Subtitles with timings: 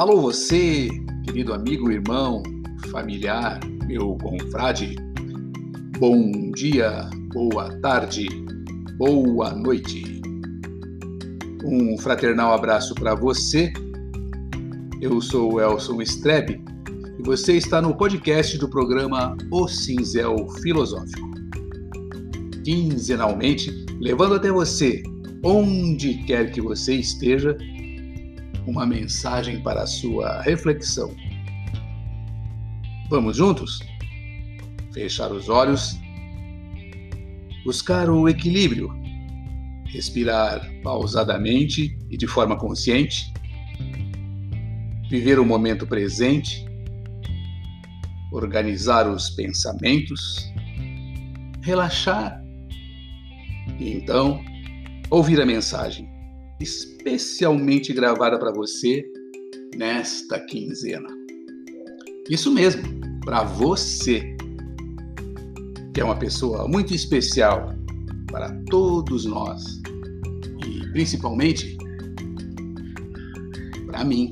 [0.00, 0.88] Alô, você,
[1.26, 2.42] querido amigo, irmão,
[2.90, 4.96] familiar, meu confrade.
[5.98, 8.26] Bom dia, boa tarde,
[8.96, 10.22] boa noite.
[11.62, 13.74] Um fraternal abraço para você.
[15.02, 16.64] Eu sou o Elson Strebe
[17.18, 21.28] e você está no podcast do programa O Cinzel Filosófico.
[22.64, 25.02] Quinzenalmente, levando até você,
[25.44, 27.54] onde quer que você esteja,
[28.70, 31.12] uma mensagem para a sua reflexão.
[33.10, 33.80] Vamos juntos?
[34.94, 35.98] Fechar os olhos,
[37.64, 38.88] buscar o equilíbrio,
[39.86, 43.32] respirar pausadamente e de forma consciente,
[45.10, 46.64] viver o momento presente,
[48.32, 50.48] organizar os pensamentos,
[51.60, 52.40] relaxar.
[53.80, 54.40] E então
[55.10, 56.09] ouvir a mensagem
[56.60, 59.04] especialmente gravada para você
[59.76, 61.08] nesta quinzena.
[62.28, 62.82] Isso mesmo,
[63.24, 64.36] para você,
[65.92, 67.74] que é uma pessoa muito especial
[68.30, 69.80] para todos nós
[70.66, 71.76] e principalmente
[73.86, 74.30] para mim.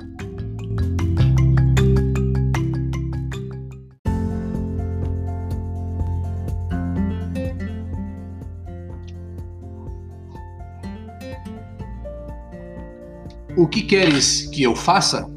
[13.59, 15.29] O que queres que eu faça?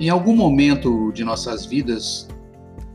[0.00, 2.26] Em algum momento de nossas vidas,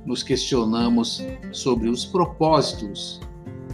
[0.04, 3.22] nos questionamos sobre os propósitos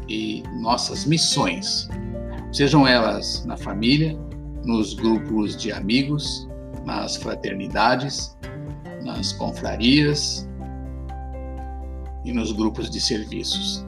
[0.09, 1.87] e nossas missões,
[2.51, 4.19] sejam elas na família,
[4.65, 6.45] nos grupos de amigos,
[6.85, 8.37] nas fraternidades,
[9.01, 10.45] nas confrarias
[12.25, 13.87] e nos grupos de serviços.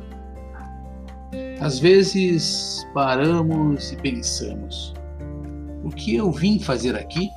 [1.62, 4.96] Às vezes paramos e pensamos:
[5.84, 7.30] o que eu vim fazer aqui?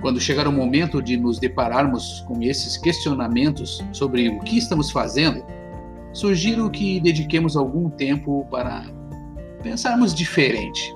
[0.00, 5.44] Quando chegar o momento de nos depararmos com esses questionamentos sobre o que estamos fazendo,
[6.12, 8.84] sugiro que dediquemos algum tempo para
[9.64, 10.94] pensarmos diferente.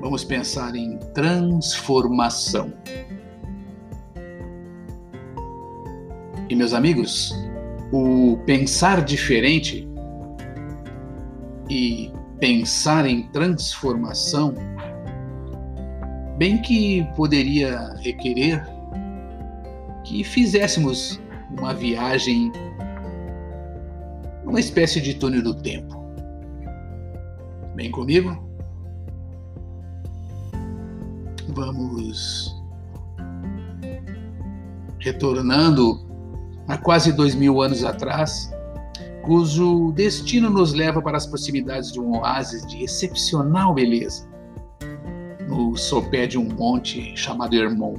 [0.00, 2.72] Vamos pensar em transformação.
[6.48, 7.34] E meus amigos,
[7.92, 9.86] o pensar diferente
[11.68, 12.10] e
[12.40, 14.54] pensar em transformação,
[16.38, 18.66] bem que poderia requerer
[20.04, 21.20] que fizéssemos
[21.56, 22.50] uma viagem
[24.44, 26.02] numa espécie de túnel do tempo.
[27.76, 28.50] Vem comigo?
[31.48, 32.60] Vamos
[34.98, 36.11] retornando
[36.72, 38.50] há quase dois mil anos atrás,
[39.22, 44.26] cujo destino nos leva para as proximidades de um oásis de excepcional beleza,
[45.46, 47.96] no sopé de um monte chamado Hermon.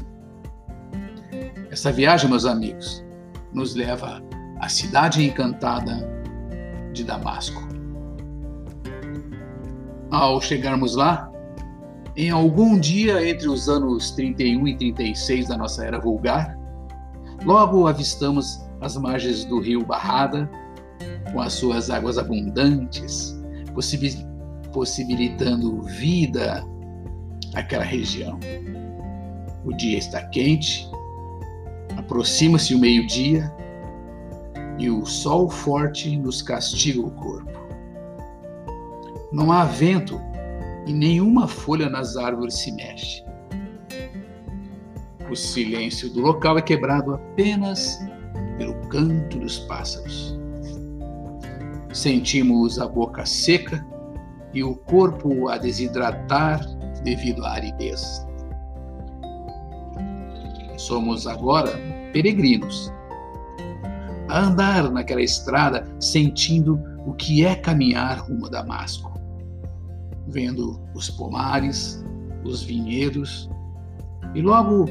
[1.69, 3.06] Essa viagem, meus amigos,
[3.53, 4.23] nos leva
[4.59, 6.09] à cidade encantada
[6.94, 7.62] de Damasco.
[10.09, 11.31] Ao chegarmos lá,
[12.15, 16.57] em algum dia entre os anos 31 e 36 da nossa era vulgar,
[17.45, 20.50] Logo avistamos as margens do rio Barrada,
[21.31, 23.36] com as suas águas abundantes,
[24.72, 26.63] possibilitando vida
[27.54, 28.40] àquela região.
[29.66, 30.90] O dia está quente,
[31.98, 33.54] aproxima-se o meio-dia
[34.78, 37.51] e o sol forte nos castiga o corpo.
[39.31, 40.19] Não há vento
[40.86, 43.24] e nenhuma folha nas árvores se mexe.
[45.33, 47.97] O silêncio do local é quebrado apenas
[48.59, 50.38] pelo canto dos pássaros.
[51.91, 53.83] Sentimos a boca seca
[54.53, 56.63] e o corpo a desidratar
[57.03, 58.24] devido à aridez.
[60.77, 61.71] Somos agora
[62.13, 62.94] peregrinos,
[64.29, 69.12] a andar naquela estrada sentindo o que é caminhar rumo a Damasco,
[70.27, 72.06] vendo os pomares,
[72.44, 73.50] os vinhedos
[74.36, 74.86] e logo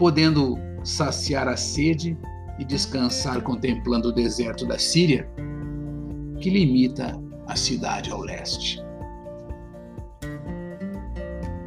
[0.00, 2.16] podendo saciar a sede
[2.58, 5.30] e descansar contemplando o deserto da Síria,
[6.40, 8.82] que limita a cidade ao leste.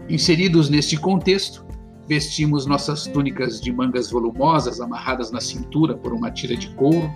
[0.10, 1.64] Inseridos neste contexto,
[2.08, 7.12] vestimos nossas túnicas de mangas volumosas amarradas na cintura por uma tira de couro.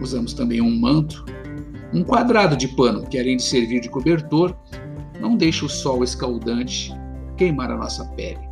[0.00, 1.24] Usamos também um manto,
[1.92, 4.56] um quadrado de pano que, além de servir de cobertor,
[5.20, 6.94] não deixa o sol escaldante
[7.36, 8.51] queimar a nossa pele.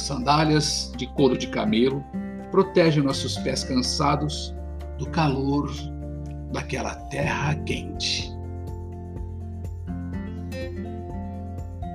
[0.00, 2.02] As sandálias de couro de camelo
[2.50, 4.54] protegem nossos pés cansados
[4.96, 5.70] do calor
[6.54, 8.32] daquela terra quente.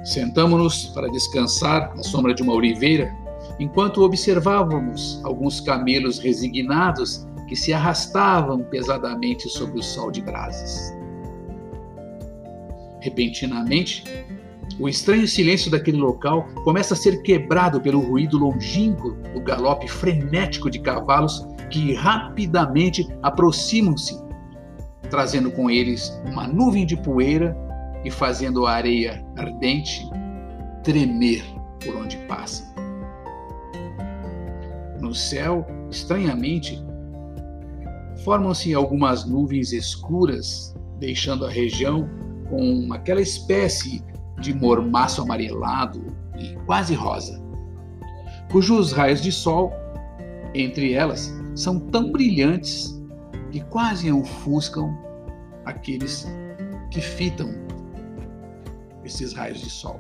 [0.04, 3.12] Sentamos-nos para descansar à sombra de uma oliveira,
[3.60, 10.94] enquanto observávamos alguns camelos resignados que se arrastavam pesadamente sob o sol de brasas.
[13.02, 14.04] Repentinamente,
[14.80, 20.70] o estranho silêncio daquele local começa a ser quebrado pelo ruído longínquo do galope frenético
[20.70, 24.22] de cavalos que rapidamente aproximam-se,
[25.10, 27.56] trazendo com eles uma nuvem de poeira
[28.04, 30.08] e fazendo a areia ardente
[30.84, 31.44] tremer
[31.84, 32.68] por onde passam.
[35.00, 36.84] No céu, estranhamente,
[38.24, 42.10] formam-se algumas nuvens escuras, deixando a região
[42.50, 44.04] com aquela espécie
[44.40, 46.06] de mormaço amarelado
[46.38, 47.42] e quase rosa,
[48.52, 49.72] cujos raios de sol,
[50.54, 53.02] entre elas, são tão brilhantes
[53.52, 54.98] que quase ofuscam
[55.66, 56.28] aqueles
[56.92, 57.50] que fitam
[59.04, 60.00] esses raios de sol.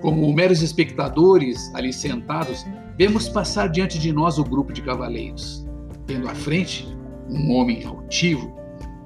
[0.00, 2.64] Como meros espectadores ali sentados,
[2.96, 5.66] vemos passar diante de nós o grupo de cavaleiros,
[6.06, 6.86] tendo à frente
[7.28, 8.54] um homem altivo,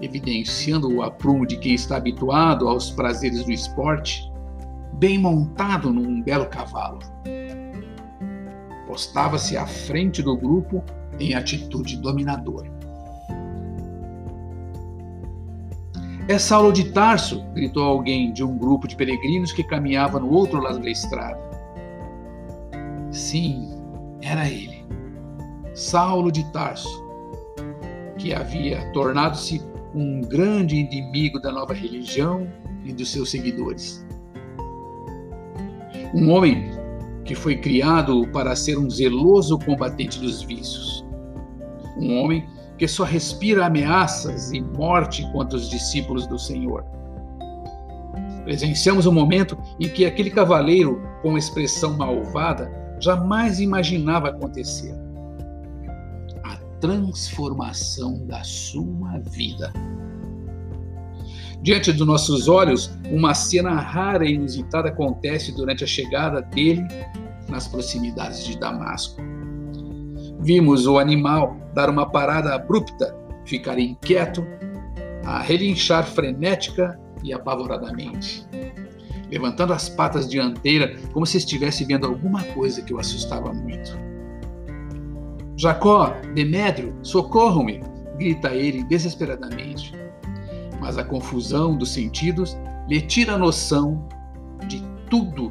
[0.05, 4.31] evidenciando o aprumo de quem está habituado aos prazeres do esporte,
[4.95, 7.01] bem montado num belo cavalo.
[8.87, 10.85] Postava-se à frente do grupo
[11.19, 12.73] em atitude dominadora.
[16.27, 20.59] É Saulo de Tarso, gritou alguém de um grupo de peregrinos que caminhava no outro
[20.59, 21.39] lado da estrada.
[23.11, 23.69] Sim,
[24.23, 24.87] era ele,
[25.75, 27.05] Saulo de Tarso,
[28.17, 29.63] que havia tornado-se
[29.95, 32.49] um grande inimigo da nova religião
[32.85, 34.05] e dos seus seguidores.
[36.15, 36.71] Um homem
[37.25, 41.05] que foi criado para ser um zeloso combatente dos vícios.
[41.99, 42.47] Um homem
[42.77, 46.85] que só respira ameaças e morte contra os discípulos do Senhor.
[48.45, 52.71] Presenciamos um momento em que aquele cavaleiro, com expressão malvada,
[53.01, 55.04] jamais imaginava acontecer
[56.85, 59.73] transformação da sua vida.
[61.63, 66.87] Diante dos nossos olhos, uma cena rara e inusitada acontece durante a chegada dele
[67.49, 69.17] nas proximidades de Damasco.
[70.41, 73.17] Vimos o animal dar uma parada abrupta,
[73.47, 74.47] ficar inquieto,
[75.25, 78.47] a relinchar frenética e apavoradamente,
[79.31, 84.14] levantando as patas dianteiras como se estivesse vendo alguma coisa que o assustava muito.
[85.65, 87.81] Jacó, Demétrio, socorram-me!
[88.19, 89.95] grita ele desesperadamente.
[90.79, 92.55] Mas a confusão dos sentidos
[92.87, 94.07] lhe tira a noção
[94.69, 95.51] de tudo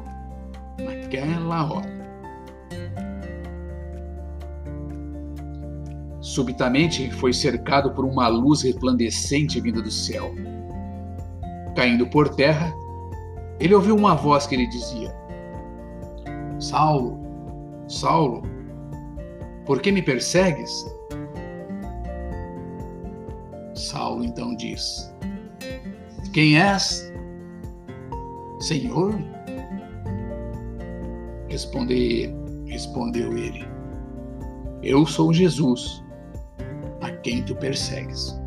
[0.78, 1.92] naquela hora.
[6.20, 10.32] Subitamente foi cercado por uma luz resplandecente vinda do céu.
[11.74, 12.72] Caindo por terra,
[13.58, 15.12] ele ouviu uma voz que lhe dizia:
[16.60, 17.18] Saulo,
[17.88, 18.53] Saulo,
[19.66, 20.86] por que me persegues?
[23.74, 25.12] Saulo então diz:
[26.32, 27.12] Quem és?
[28.60, 29.14] Senhor?
[31.48, 32.34] Responder,
[32.66, 33.66] respondeu ele:
[34.82, 36.04] Eu sou Jesus,
[37.00, 38.38] a quem tu persegues.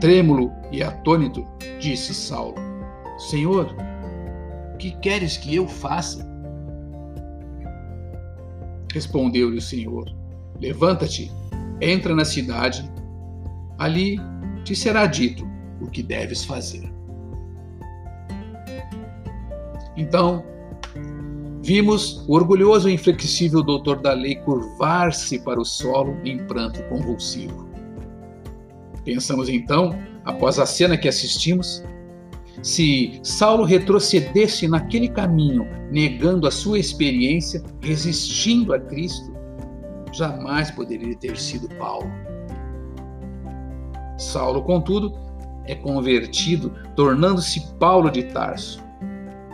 [0.00, 1.46] Trêmulo e atônito,
[1.80, 2.54] disse Saulo:
[3.18, 3.74] Senhor,
[4.78, 6.27] que queres que eu faça?
[8.92, 10.06] Respondeu-lhe o Senhor:
[10.60, 11.30] Levanta-te,
[11.80, 12.90] entra na cidade,
[13.78, 14.18] ali
[14.64, 15.46] te será dito
[15.80, 16.90] o que deves fazer.
[19.96, 20.44] Então,
[21.62, 27.68] vimos o orgulhoso e inflexível doutor da lei curvar-se para o solo em pranto convulsivo.
[29.04, 31.82] Pensamos então, após a cena que assistimos,
[32.62, 39.32] se Saulo retrocedesse naquele caminho, negando a sua experiência, resistindo a Cristo,
[40.12, 42.10] jamais poderia ter sido Paulo.
[44.16, 45.12] Saulo, contudo,
[45.66, 48.82] é convertido, tornando-se Paulo de Tarso.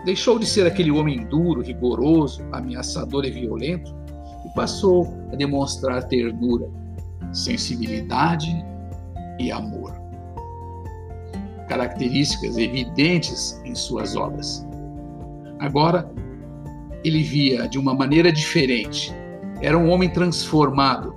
[0.04, 3.94] Deixou de ser aquele homem duro, rigoroso, ameaçador e violento
[4.46, 6.68] e passou a demonstrar ternura,
[7.32, 8.50] sensibilidade
[9.38, 9.83] e amor
[11.68, 14.66] características evidentes em suas obras.
[15.58, 16.10] Agora,
[17.02, 19.14] ele via de uma maneira diferente.
[19.60, 21.14] Era um homem transformado.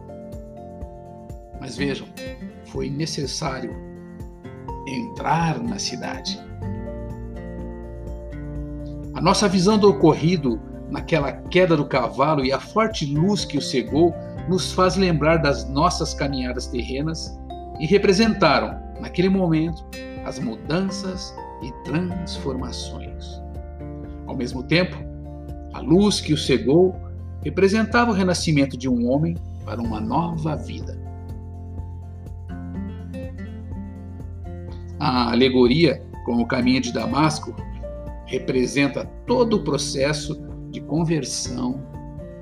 [1.59, 2.07] Mas vejam,
[2.65, 3.75] foi necessário
[4.87, 6.39] entrar na cidade.
[9.13, 13.61] A nossa visão do ocorrido naquela queda do cavalo e a forte luz que o
[13.61, 14.13] cegou
[14.47, 17.37] nos faz lembrar das nossas caminhadas terrenas
[17.79, 19.85] e representaram, naquele momento,
[20.27, 23.41] as mudanças e transformações.
[24.25, 24.97] Ao mesmo tempo,
[25.73, 26.93] a luz que o cegou
[27.41, 30.99] representava o renascimento de um homem para uma nova vida.
[34.99, 37.55] A alegoria com o caminho de Damasco
[38.25, 41.81] representa todo o processo de conversão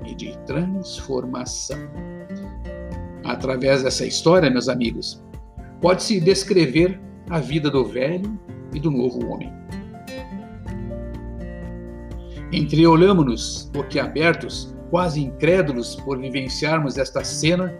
[0.04, 1.78] e de transformação.
[3.22, 5.22] Através dessa história, meus amigos,
[5.80, 8.38] pode-se descrever a vida do velho
[8.72, 9.52] e do novo homem.
[12.52, 17.74] Entreolhamos-nos boquiabertos, quase incrédulos por vivenciarmos esta cena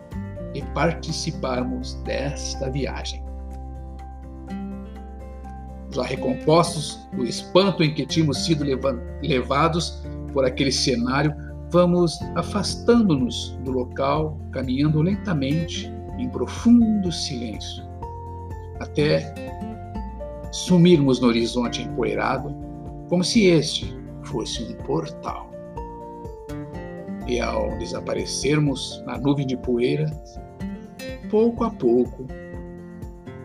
[0.55, 3.25] e participarmos desta viagem.
[5.93, 8.65] Já recompostos do espanto em que tínhamos sido
[9.23, 11.35] levados por aquele cenário,
[11.71, 17.86] vamos afastando-nos do local, caminhando lentamente em profundo silêncio,
[18.81, 19.35] até
[20.53, 22.55] sumirmos no horizonte empoeirado,
[23.09, 25.51] como se este fosse um portal.
[27.27, 30.11] E ao desaparecermos na nuvem de poeira,
[31.31, 32.27] pouco a pouco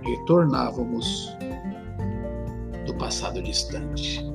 [0.04, 1.36] retornávamos
[2.86, 4.26] do passado distante.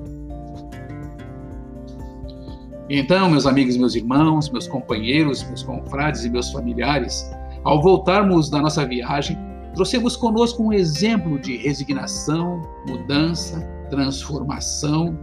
[2.88, 7.28] Então, meus amigos, meus irmãos, meus companheiros, meus confrades e meus familiares,
[7.64, 9.36] ao voltarmos da nossa viagem,
[9.76, 15.16] trouxemos conosco um exemplo de resignação, mudança, transformação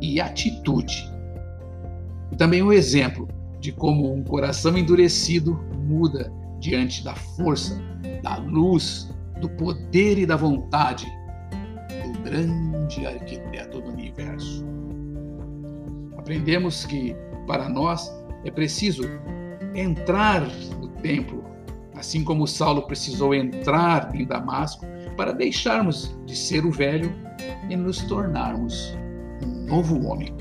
[0.00, 1.10] e atitude.
[2.30, 3.26] E também um exemplo
[3.58, 7.82] de como um coração endurecido muda diante da força,
[8.22, 11.06] da luz, do poder e da vontade
[12.04, 14.64] do grande arquiteto do universo
[16.24, 17.14] aprendemos que,
[17.46, 18.10] para nós,
[18.46, 19.02] é preciso
[19.74, 20.40] entrar
[20.80, 21.44] no templo,
[22.04, 24.84] assim como Saulo precisou entrar em Damasco
[25.16, 27.10] para deixarmos de ser o velho
[27.70, 28.94] e nos tornarmos
[29.42, 30.34] um novo homem.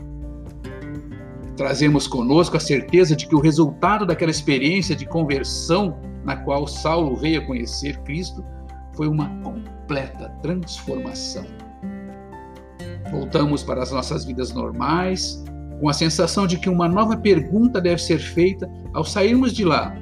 [1.55, 7.15] Trazemos conosco a certeza de que o resultado daquela experiência de conversão na qual Saulo
[7.15, 8.43] veio a conhecer Cristo
[8.93, 11.46] foi uma completa transformação.
[13.10, 15.41] Voltamos para as nossas vidas normais,
[15.79, 19.96] com a sensação de que uma nova pergunta deve ser feita ao sairmos de lá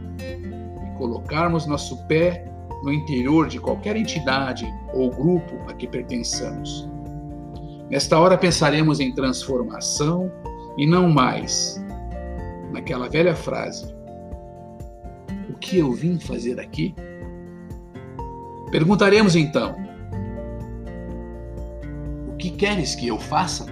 [1.02, 2.46] colocarmos nosso pé
[2.84, 6.88] no interior de qualquer entidade ou grupo a que pertençamos.
[7.90, 10.32] Nesta hora pensaremos em transformação
[10.78, 11.84] e não mais
[12.72, 13.96] naquela velha frase:
[15.50, 16.94] O que eu vim fazer aqui?
[18.70, 19.76] Perguntaremos então:
[22.28, 23.66] O que queres que eu faça?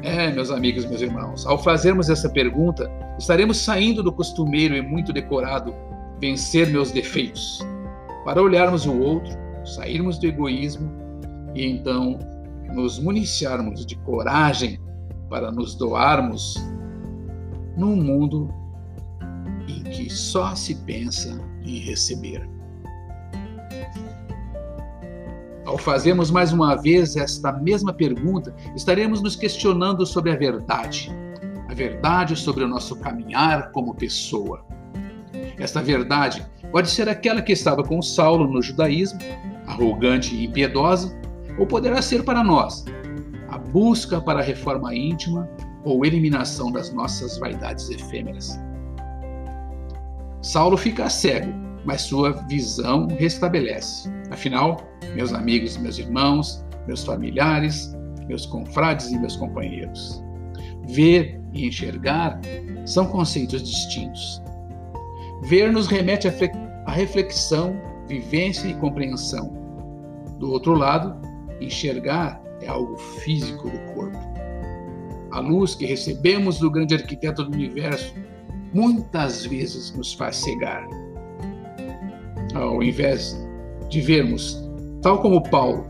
[0.00, 2.88] É, meus amigos, meus irmãos, ao fazermos essa pergunta,
[3.22, 5.72] estaremos saindo do costumeiro e muito decorado
[6.18, 7.60] vencer meus defeitos,
[8.24, 9.32] para olharmos o outro,
[9.64, 10.90] sairmos do egoísmo
[11.54, 12.18] e então
[12.74, 14.80] nos municiarmos de coragem
[15.30, 16.56] para nos doarmos
[17.76, 18.52] num mundo
[19.68, 22.44] em que só se pensa em receber.
[25.64, 31.08] Ao fazermos mais uma vez esta mesma pergunta, estaremos nos questionando sobre a verdade,
[31.72, 34.64] verdade sobre o nosso caminhar como pessoa.
[35.58, 39.20] Esta verdade pode ser aquela que estava com Saulo no judaísmo,
[39.66, 41.16] arrogante e impiedosa,
[41.58, 42.84] ou poderá ser para nós
[43.48, 45.48] a busca para a reforma íntima
[45.84, 48.58] ou eliminação das nossas vaidades efêmeras.
[50.40, 51.52] Saulo fica cego,
[51.84, 54.10] mas sua visão restabelece.
[54.30, 54.80] Afinal,
[55.14, 57.94] meus amigos, meus irmãos, meus familiares,
[58.26, 60.22] meus confrades e meus companheiros.
[60.88, 62.40] Ver e enxergar
[62.86, 64.42] são conceitos distintos.
[65.42, 66.28] Ver nos remete
[66.86, 69.52] à reflexão, vivência e compreensão.
[70.38, 71.16] Do outro lado,
[71.60, 74.18] enxergar é algo físico do corpo.
[75.32, 78.14] A luz que recebemos do grande arquiteto do universo
[78.72, 80.86] muitas vezes nos faz cegar.
[82.54, 83.36] Ao invés
[83.88, 84.62] de vermos,
[85.00, 85.86] tal como Paulo,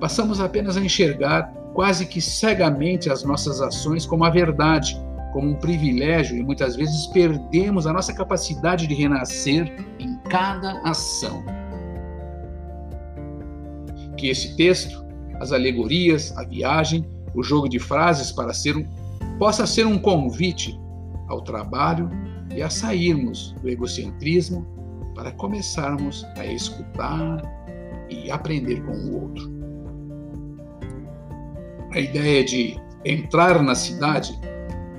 [0.00, 4.96] passamos apenas a enxergar quase que cegamente as nossas ações como a verdade,
[5.34, 11.44] como um privilégio e muitas vezes perdemos a nossa capacidade de renascer em cada ação.
[14.16, 15.04] Que esse texto,
[15.40, 18.86] as alegorias, a viagem, o jogo de frases para ser um,
[19.36, 20.80] possa ser um convite
[21.26, 22.08] ao trabalho
[22.54, 24.64] e a sairmos do egocentrismo
[25.16, 27.42] para começarmos a escutar
[28.08, 29.52] e aprender com o outro.
[31.90, 34.38] A ideia de entrar na cidade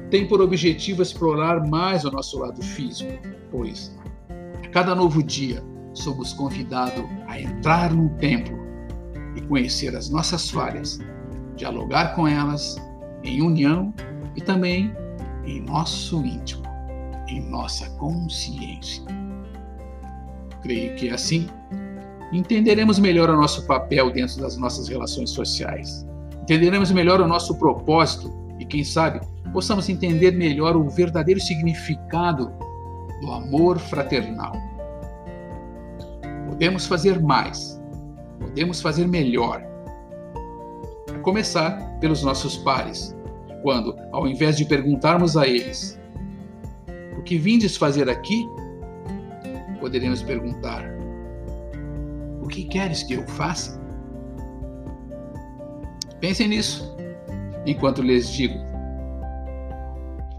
[0.10, 3.12] tem por objetivo explorar mais o nosso lado físico,
[3.52, 3.96] pois
[4.64, 8.58] a cada novo dia somos convidados a entrar num templo
[9.36, 11.00] e conhecer as nossas falhas,
[11.56, 12.76] dialogar com elas
[13.24, 13.94] em união
[14.36, 14.94] e também
[15.46, 16.64] em nosso íntimo,
[17.28, 19.04] em nossa consciência.
[20.62, 21.48] Creio que assim
[22.32, 26.06] entenderemos melhor o nosso papel dentro das nossas relações sociais.
[26.42, 29.22] Entenderemos melhor o nosso propósito e, quem sabe,
[29.56, 32.52] possamos entender melhor o verdadeiro significado
[33.22, 34.52] do amor fraternal.
[36.50, 37.82] Podemos fazer mais,
[38.38, 39.64] podemos fazer melhor.
[41.10, 43.16] A começar pelos nossos pares,
[43.64, 45.98] quando, ao invés de perguntarmos a eles:
[47.18, 48.46] O que vindes fazer aqui?
[49.80, 50.84] poderemos perguntar:
[52.42, 53.80] O que queres que eu faça?
[56.20, 56.94] Pensem nisso
[57.66, 58.65] enquanto lhes digo.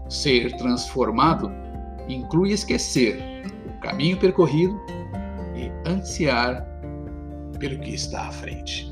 [0.09, 1.51] Ser transformado
[2.07, 3.21] inclui esquecer
[3.67, 4.79] o caminho percorrido
[5.55, 6.65] e ansiar
[7.59, 8.91] pelo que está à frente.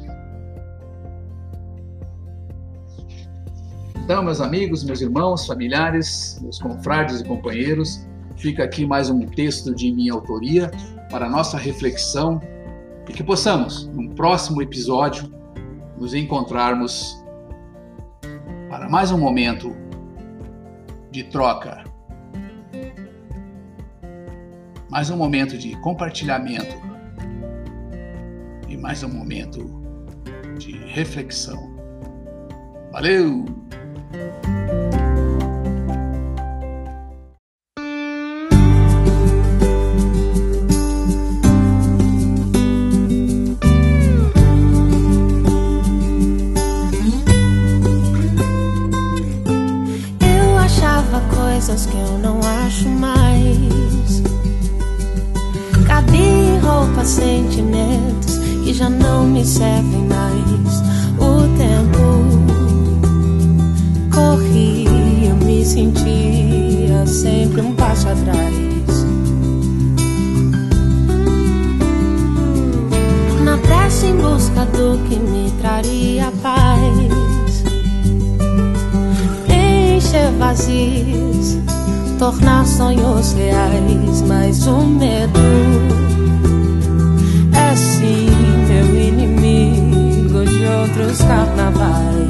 [4.05, 8.05] Então, meus amigos, meus irmãos, familiares, meus confrades e companheiros,
[8.37, 10.69] fica aqui mais um texto de minha autoria
[11.09, 12.39] para nossa reflexão
[13.09, 15.31] e que possamos, num próximo episódio,
[15.97, 17.23] nos encontrarmos
[18.69, 19.75] para mais um momento
[21.15, 21.82] de troca,
[24.89, 26.75] mais um momento de compartilhamento
[28.67, 29.82] e mais um momento
[30.58, 31.73] de reflexão.
[32.91, 33.45] Valeu!
[58.75, 60.83] Já não me servem mais.
[61.17, 62.03] O tempo
[64.13, 69.05] corria, eu me sentia sempre um passo atrás.
[73.45, 77.15] Na pressa em busca do que me traria paz
[79.95, 81.57] encher vazios,
[82.19, 85.94] tornar sonhos reais, mas o medo
[90.85, 92.27] outros carnavais.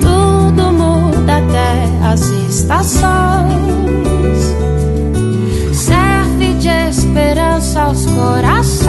[0.00, 3.02] Tudo muda até as estações,
[5.72, 8.81] serve de esperança aos corações.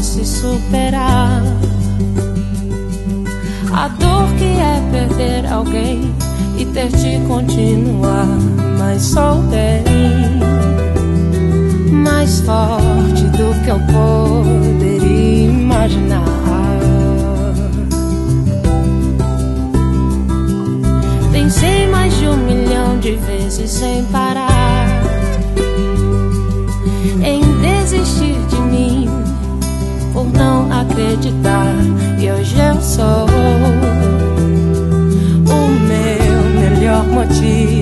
[0.00, 1.42] Fosse superar
[3.74, 6.14] a dor que é perder alguém
[6.56, 8.26] e ter de continuar,
[8.78, 9.84] mas sou bem
[11.92, 16.24] mais forte do que eu poderia imaginar.
[21.30, 24.86] Pensei mais de um milhão de vezes sem parar
[27.22, 28.49] em desistir
[31.00, 31.74] acreditar.
[32.18, 33.26] E hoje eu sou
[35.46, 37.79] o meu melhor motivo